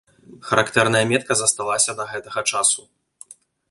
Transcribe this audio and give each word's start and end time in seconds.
Характэрная 0.51 1.03
метка 1.13 1.33
засталася 1.43 1.91
да 2.03 2.11
гэтага 2.15 2.49
часу. 2.53 2.81